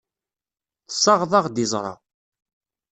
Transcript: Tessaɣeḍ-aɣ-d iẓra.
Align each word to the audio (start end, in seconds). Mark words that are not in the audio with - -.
Tessaɣeḍ-aɣ-d 0.87 1.57
iẓra. 1.63 1.93